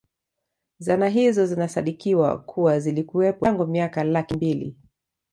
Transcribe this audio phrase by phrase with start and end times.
[0.79, 4.75] Zana hizo zinasadikiwa kuwa zilikuwepo tangu miaka laki mbili